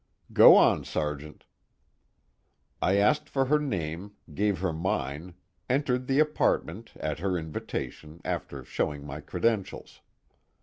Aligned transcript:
"Go 0.33 0.55
on, 0.55 0.83
Sergeant." 0.83 1.45
"I 2.81 2.95
asked 2.95 3.29
for 3.29 3.45
her 3.45 3.59
name, 3.59 4.13
gave 4.33 4.57
her 4.61 4.73
mine, 4.73 5.35
entered 5.69 6.07
the 6.07 6.17
apartment 6.17 6.93
at 6.99 7.19
her 7.19 7.37
invitation 7.37 8.19
after 8.25 8.63
showing 8.65 9.05
my 9.05 9.21
credentials. 9.21 10.01